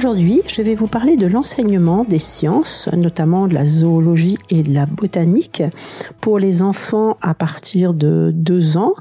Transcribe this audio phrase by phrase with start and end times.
[0.00, 4.72] Aujourd'hui, je vais vous parler de l'enseignement des sciences, notamment de la zoologie et de
[4.72, 5.62] la botanique,
[6.22, 8.94] pour les enfants à partir de 2 ans,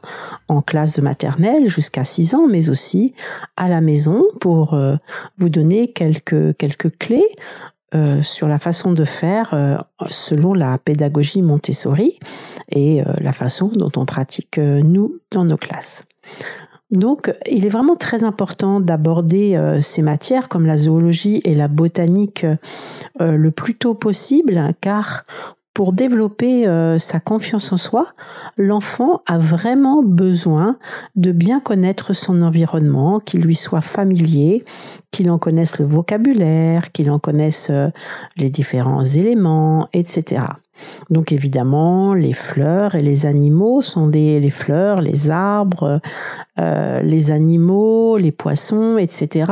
[0.49, 3.13] en classe de maternelle jusqu'à 6 ans, mais aussi
[3.55, 4.97] à la maison pour euh,
[5.37, 7.29] vous donner quelques, quelques clés
[7.95, 9.77] euh, sur la façon de faire euh,
[10.09, 12.19] selon la pédagogie Montessori
[12.73, 16.03] et la façon dont on pratique nous dans nos classes.
[16.91, 21.67] Donc, il est vraiment très important d'aborder euh, ces matières comme la zoologie et la
[21.67, 22.45] botanique
[23.21, 25.25] euh, le plus tôt possible, car
[25.75, 28.07] pour développer euh, sa confiance en soi,
[28.57, 30.77] l'enfant a vraiment besoin
[31.15, 34.65] de bien connaître son environnement, qu'il lui soit familier,
[35.11, 37.71] qu'il en connaisse le vocabulaire, qu'il en connaisse
[38.35, 40.41] les différents éléments, etc.
[41.09, 46.01] Donc évidemment, les fleurs et les animaux sont des les fleurs, les arbres,
[46.59, 49.51] euh, les animaux, les poissons, etc.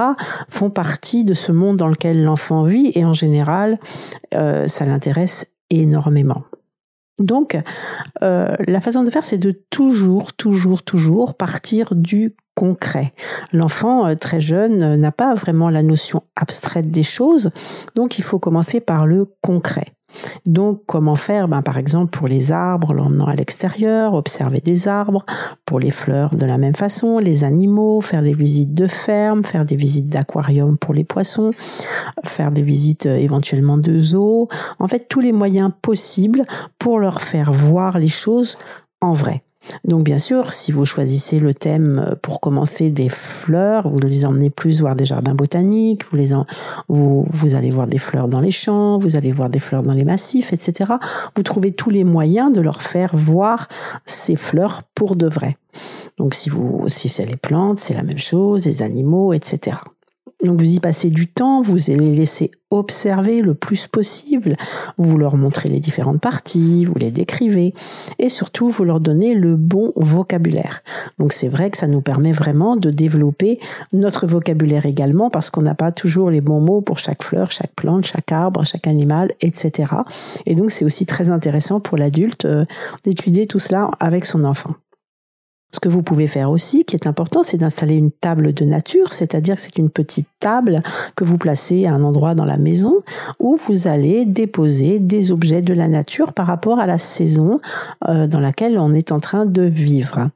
[0.50, 3.80] font partie de ce monde dans lequel l'enfant vit et en général,
[4.34, 6.44] euh, ça l'intéresse énormément.
[7.20, 7.58] Donc,
[8.22, 13.14] euh, la façon de faire, c'est de toujours, toujours, toujours partir du concret.
[13.54, 17.52] L'enfant très jeune n'a pas vraiment la notion abstraite des choses,
[17.96, 19.97] donc il faut commencer par le concret.
[20.46, 21.48] Donc, comment faire?
[21.48, 25.26] Ben, Par exemple, pour les arbres, l'emmenant à l'extérieur, observer des arbres.
[25.66, 27.20] Pour les fleurs, de la même façon.
[27.20, 31.52] Les animaux, faire des visites de ferme, faire des visites d'aquarium pour les poissons,
[32.24, 34.48] faire des visites euh, éventuellement de zoo.
[34.80, 36.46] En fait, tous les moyens possibles
[36.80, 38.58] pour leur faire voir les choses
[39.02, 39.44] en vrai.
[39.84, 44.26] Donc bien sûr, si vous choisissez le thème euh, pour commencer des fleurs, vous les
[44.26, 46.30] emmenez plus voir des jardins botaniques, vous, les
[46.88, 49.94] vous, vous allez voir des fleurs dans les champs, vous allez voir des fleurs dans
[49.94, 50.94] les massifs, etc.
[51.36, 53.68] Vous trouvez tous les moyens de leur faire voir
[54.06, 55.58] ces fleurs pour de vrai.
[56.18, 59.78] Donc si vous, si c'est les plantes, c'est la même chose, les animaux, etc.
[60.44, 64.56] Donc vous y passez du temps, vous les laisser observer le plus possible,
[64.98, 67.74] vous leur montrez les différentes parties, vous les décrivez
[68.20, 70.82] et surtout vous leur donnez le bon vocabulaire.
[71.18, 73.60] Donc c'est vrai que ça nous permet vraiment de développer
[73.94, 77.74] notre vocabulaire également parce qu'on n'a pas toujours les bons mots pour chaque fleur, chaque
[77.74, 79.92] plante, chaque arbre, chaque animal, etc.
[80.46, 82.66] Et donc c'est aussi très intéressant pour l'adulte euh,
[83.04, 84.76] d'étudier tout cela avec son enfant.
[85.74, 89.12] Ce que vous pouvez faire aussi, qui est important, c'est d'installer une table de nature,
[89.12, 90.82] c'est-à-dire que c'est une petite table
[91.16, 93.02] que vous placez à un endroit dans la maison
[93.40, 97.60] où vous allez déposer des objets de la nature par rapport à la saison
[98.08, 100.30] euh, dans laquelle on est en train de vivre.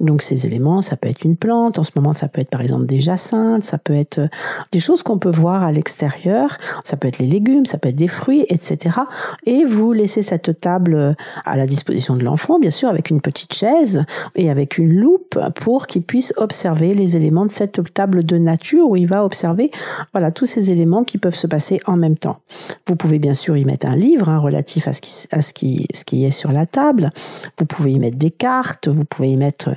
[0.00, 2.62] Donc ces éléments, ça peut être une plante, en ce moment ça peut être par
[2.62, 4.28] exemple des jacinthes, ça peut être euh,
[4.72, 7.96] des choses qu'on peut voir à l'extérieur, ça peut être les légumes, ça peut être
[7.96, 8.96] des fruits, etc.
[9.44, 11.12] Et vous laissez cette table euh,
[11.44, 15.38] à la disposition de l'enfant, bien sûr, avec une petite chaise et avec une loupe
[15.56, 19.70] pour qu'il puisse observer les éléments de cette table de nature où il va observer
[20.12, 22.40] voilà tous ces éléments qui peuvent se passer en même temps.
[22.86, 25.52] Vous pouvez bien sûr y mettre un livre hein, relatif à ce, qui, à ce,
[25.52, 27.10] qui, est sur la table.
[27.58, 29.70] Vous pouvez y mettre des cartes, vous pouvez y mettre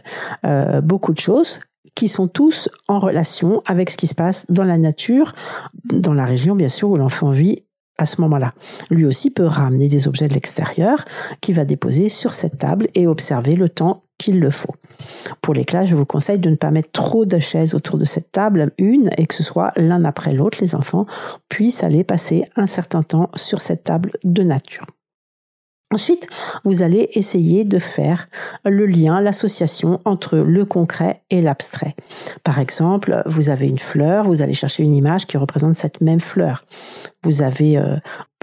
[0.46, 1.60] euh, beaucoup de choses
[1.96, 5.34] qui sont tous en relation avec ce qui se passe dans la nature,
[5.86, 7.64] dans la région bien sûr où l'enfant vit
[7.98, 8.54] à ce moment-là.
[8.90, 11.06] Lui aussi peut ramener des objets de l'extérieur
[11.40, 14.76] qu'il va déposer sur cette table et observer le temps qu'il le faut.
[15.42, 18.06] Pour les classes, je vous conseille de ne pas mettre trop de chaises autour de
[18.06, 21.06] cette table, une, et que ce soit l'un après l'autre, les enfants
[21.50, 24.86] puissent aller passer un certain temps sur cette table de nature.
[25.94, 26.28] Ensuite,
[26.64, 28.30] vous allez essayer de faire
[28.64, 31.96] le lien, l'association entre le concret et l'abstrait.
[32.46, 36.22] Par exemple, vous avez une fleur, vous allez chercher une image qui représente cette même
[36.22, 36.64] fleur.
[37.24, 37.98] Vous avez euh,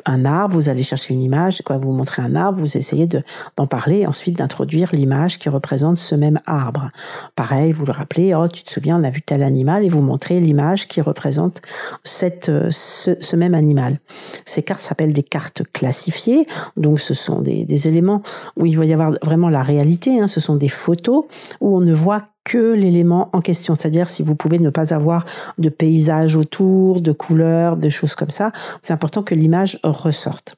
[0.05, 3.23] un arbre, vous allez chercher une image, quoi, vous montrez un arbre, vous essayez de,
[3.56, 6.91] d'en parler, ensuite d'introduire l'image qui représente ce même arbre.
[7.37, 10.03] Pareil, vous le rappelez, oh, tu te souviens, on a vu tel animal, et vous
[10.03, 11.61] montrez l'image qui représente
[12.05, 14.00] cette, euh, ce, même animal.
[14.45, 16.47] Ces cartes s'appellent des cartes classifiées,
[16.77, 18.23] donc ce sont des, des éléments
[18.56, 21.25] où il va y avoir vraiment la réalité, hein, ce sont des photos
[21.61, 23.75] où on ne voit que l'élément en question.
[23.75, 25.27] C'est-à-dire si vous pouvez ne pas avoir
[25.59, 30.56] de paysage autour, de couleurs, des choses comme ça, c'est important que l'image ressorte.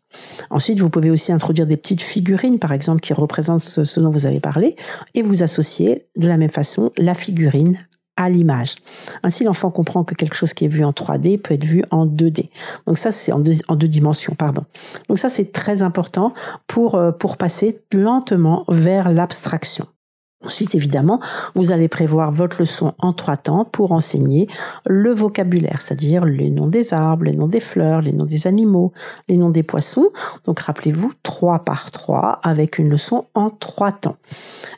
[0.51, 4.27] Ensuite, vous pouvez aussi introduire des petites figurines, par exemple, qui représentent ce, dont vous
[4.27, 4.77] avez parlé,
[5.15, 7.77] et vous associer de la même façon la figurine
[8.17, 8.77] à l'image.
[9.23, 12.07] Ainsi, l'enfant comprend que quelque chose qui est vu en 3D peut être vu en
[12.07, 12.51] 2D.
[12.87, 14.65] Donc ça, c'est en deux, en deux dimensions, pardon.
[15.09, 16.35] Donc ça, c'est très important
[16.67, 19.87] pour, euh, pour passer lentement vers l'abstraction.
[20.43, 21.21] Ensuite, évidemment,
[21.55, 24.49] vous allez prévoir votre leçon en trois temps pour enseigner
[24.87, 28.93] le vocabulaire, c'est-à-dire les noms des arbres, les noms des fleurs, les noms des animaux,
[29.29, 30.09] les noms des poissons.
[30.45, 34.17] Donc, rappelez-vous, trois par trois avec une leçon en trois temps.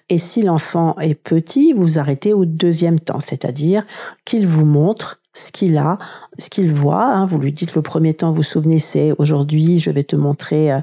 [0.09, 3.87] Et si l'enfant est petit, vous arrêtez au deuxième temps, c'est-à-dire
[4.25, 5.99] qu'il vous montre ce qu'il a,
[6.39, 7.05] ce qu'il voit.
[7.05, 7.27] Hein.
[7.27, 10.73] Vous lui dites le premier temps, vous vous souvenez, c'est aujourd'hui, je vais te montrer,
[10.73, 10.81] euh,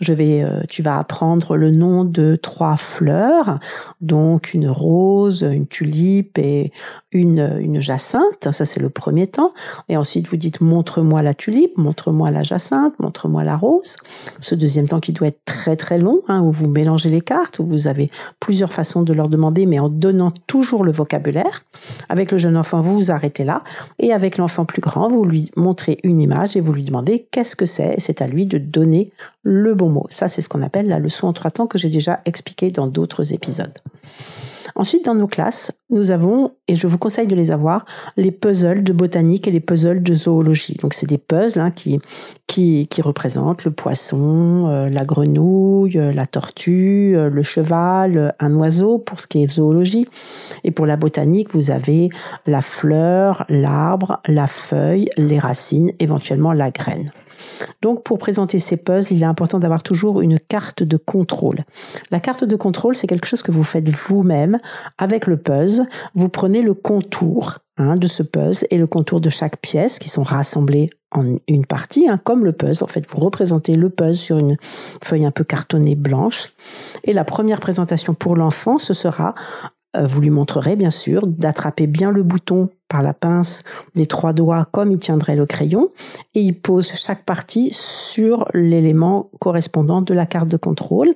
[0.00, 3.58] je vais, euh, tu vas apprendre le nom de trois fleurs,
[4.00, 6.72] donc une rose, une tulipe et
[7.12, 8.48] une, une jacinthe.
[8.50, 9.52] Ça, c'est le premier temps.
[9.88, 13.96] Et ensuite, vous dites, montre-moi la tulipe, montre-moi la jacinthe, montre-moi la rose.
[14.40, 17.58] Ce deuxième temps qui doit être très très long, hein, où vous mélangez les cartes,
[17.58, 18.06] où vous avez
[18.40, 21.64] plusieurs façons de leur demander, mais en donnant toujours le vocabulaire.
[22.08, 23.62] Avec le jeune enfant, vous vous arrêtez là.
[23.98, 27.56] Et avec l'enfant plus grand, vous lui montrez une image et vous lui demandez qu'est-ce
[27.56, 27.96] que c'est.
[27.98, 29.12] C'est à lui de donner
[29.42, 30.06] le bon mot.
[30.10, 32.86] Ça, c'est ce qu'on appelle la leçon en trois temps que j'ai déjà expliqué dans
[32.86, 33.76] d'autres épisodes.
[34.74, 37.84] Ensuite, dans nos classes, nous avons, et je vous conseille de les avoir,
[38.16, 40.76] les puzzles de botanique et les puzzles de zoologie.
[40.80, 42.00] Donc, c'est des puzzles hein, qui,
[42.46, 48.54] qui, qui, représentent le poisson, euh, la grenouille, euh, la tortue, euh, le cheval, un
[48.56, 50.08] oiseau pour ce qui est zoologie.
[50.64, 52.10] Et pour la botanique, vous avez
[52.46, 57.10] la fleur, l'arbre, la feuille, les racines, éventuellement la graine.
[57.80, 61.64] Donc, pour présenter ces puzzles, il est important d'avoir toujours une carte de contrôle.
[62.10, 64.58] La carte de contrôle, c'est quelque chose que vous faites vous-même
[64.98, 65.86] avec le puzzle.
[66.14, 70.08] Vous prenez le contour hein, de ce puzzle et le contour de chaque pièce qui
[70.08, 72.84] sont rassemblées en une partie, hein, comme le puzzle.
[72.84, 74.56] En fait, vous représentez le puzzle sur une
[75.02, 76.52] feuille un peu cartonnée blanche.
[77.04, 79.34] Et la première présentation pour l'enfant, ce sera
[80.00, 83.62] vous lui montrerez bien sûr d'attraper bien le bouton par la pince
[83.94, 85.90] des trois doigts comme il tiendrait le crayon
[86.34, 91.14] et il pose chaque partie sur l'élément correspondant de la carte de contrôle.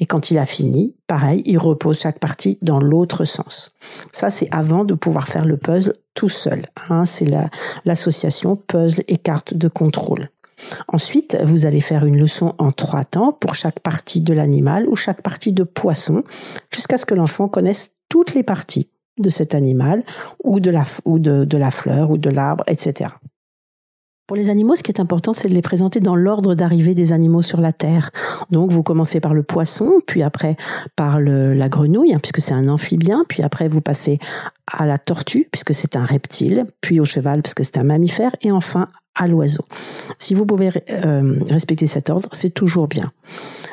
[0.00, 3.72] Et quand il a fini, pareil, il repose chaque partie dans l'autre sens.
[4.12, 6.66] Ça, c'est avant de pouvoir faire le puzzle tout seul.
[6.88, 7.04] Hein.
[7.04, 7.28] c'est
[7.84, 10.30] l'association puzzle et carte de contrôle.
[10.88, 14.96] Ensuite, vous allez faire une leçon en trois temps pour chaque partie de l'animal ou
[14.96, 16.22] chaque partie de poisson,
[16.72, 18.86] jusqu'à ce que l'enfant connaisse toutes les parties
[19.18, 20.04] de cet animal
[20.44, 23.10] ou de la, ou de, la fleur ou de l'arbre, etc.
[24.28, 27.12] Pour les animaux, ce qui est important, c'est de les présenter dans l'ordre d'arrivée des
[27.12, 28.12] animaux sur la Terre.
[28.52, 30.56] Donc, vous commencez par le poisson, puis après
[30.94, 34.20] par la grenouille, hein, puisque c'est un amphibien, puis après vous passez
[34.72, 38.52] à la tortue, puisque c'est un reptile, puis au cheval, puisque c'est un mammifère, et
[38.52, 39.64] enfin à l'oiseau.
[40.20, 43.10] Si vous pouvez euh, respecter cet ordre, c'est toujours bien.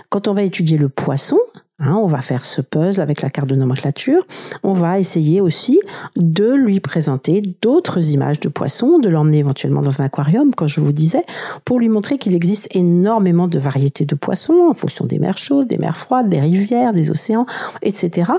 [0.10, 1.38] Quand on va étudier le poisson,
[1.82, 4.24] Hein, on va faire ce puzzle avec la carte de nomenclature.
[4.62, 5.80] On va essayer aussi
[6.16, 10.80] de lui présenter d'autres images de poissons, de l'emmener éventuellement dans un aquarium, comme je
[10.80, 11.24] vous disais,
[11.66, 15.68] pour lui montrer qu'il existe énormément de variétés de poissons en fonction des mers chaudes,
[15.68, 17.48] des mers froides, des rivières, des océans,
[17.82, 18.32] etc.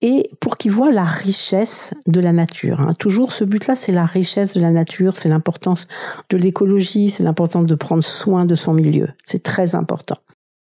[0.00, 2.80] Et pour qu'il voit la richesse de la nature.
[2.80, 2.94] Hein.
[2.98, 5.86] Toujours ce but-là, c'est la richesse de la nature, c'est l'importance
[6.30, 9.08] de l'écologie, c'est l'importance de prendre soin de son milieu.
[9.26, 10.16] C'est très important.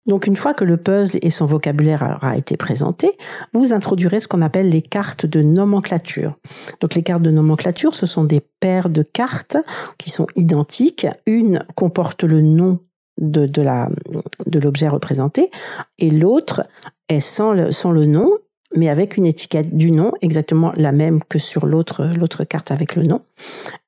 [0.06, 3.11] Donc une fois que le puzzle et son vocabulaire aura été présenté,
[3.52, 6.38] vous introduirez ce qu'on appelle les cartes de nomenclature.
[6.80, 9.56] Donc les cartes de nomenclature, ce sont des paires de cartes
[9.99, 11.06] qui sont identiques.
[11.26, 12.80] Une comporte le nom
[13.18, 15.50] de, l'objet représenté
[15.99, 16.66] et l'autre
[17.09, 18.30] est sans le, nom
[18.75, 23.02] mais avec une étiquette du nom, exactement la même que sur l'autre carte avec le
[23.02, 23.21] nom.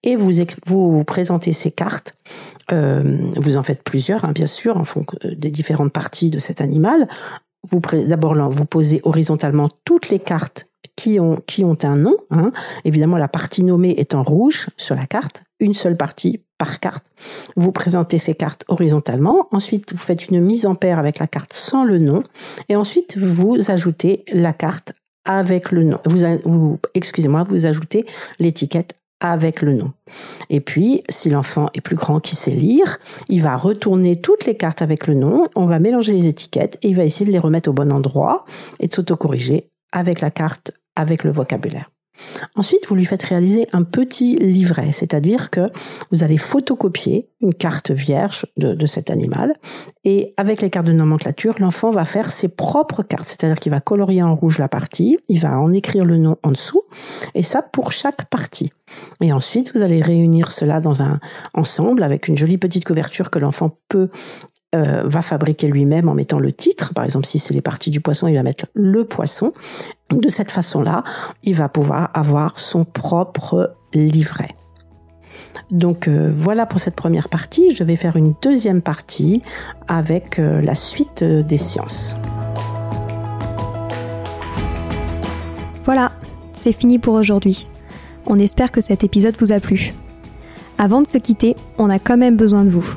[0.03, 2.15] Et vous, présentez ces cartes.
[2.73, 6.61] Euh, vous en faites plusieurs, hein, bien sûr, en fonction des différentes parties de cet
[6.61, 7.09] animal.
[7.71, 10.67] Vous d'abord vous posez horizontalement toutes les cartes
[10.97, 12.17] qui ont qui ont un nom.
[12.31, 12.53] Hein.
[12.85, 17.07] Évidemment, la partie nommée est en rouge sur la carte, une seule partie par carte.
[17.57, 19.49] Vous présentez ces cartes horizontalement.
[19.51, 22.23] Ensuite, vous faites une mise en paire avec la carte sans le nom.
[22.69, 24.93] Et ensuite, vous ajoutez la carte
[25.25, 25.99] avec le nom.
[26.05, 28.05] Vous excusez-moi, vous ajoutez
[28.39, 28.95] l'étiquette
[29.25, 29.93] avec le nom.
[30.51, 32.99] Et puis, si l'enfant est plus grand qui sait lire,
[33.31, 36.89] il va retourner toutes les cartes avec le nom, on va mélanger les étiquettes et
[36.89, 38.45] il va essayer de les remettre au bon endroit
[38.81, 41.91] et de s'autocorriger avec la carte, avec le vocabulaire.
[42.55, 45.71] Ensuite, vous lui faites réaliser un petit livret, c'est-à-dire que
[46.11, 49.55] vous allez photocopier une carte vierge de, cet animal
[50.05, 53.81] et avec les cartes de nomenclature, l'enfant va faire ses propres cartes, c'est-à-dire qu'il va
[53.81, 56.83] colorier en rouge la partie, il va en écrire le nom en dessous
[57.35, 58.71] et ça pour chaque partie.
[59.21, 61.19] Et ensuite, vous allez réunir cela dans un
[61.55, 64.11] ensemble avec une jolie petite couverture que l'enfant peut
[64.75, 66.93] euh, va fabriquer lui-même en mettant le titre.
[66.95, 69.53] Par exemple, si c'est les parties du poisson, il va mettre le poisson.
[70.11, 71.05] De cette façon-là,
[71.43, 74.49] il va pouvoir avoir son propre livret.
[75.71, 77.71] Donc euh, voilà pour cette première partie.
[77.71, 79.43] Je vais faire une deuxième partie
[79.87, 82.17] avec euh, la suite des sciences.
[85.85, 86.13] Voilà,
[86.53, 87.69] c'est fini pour aujourd'hui.
[88.27, 89.95] On espère que cet épisode vous a plu.
[90.79, 92.97] Avant de se quitter, on a quand même besoin de vous.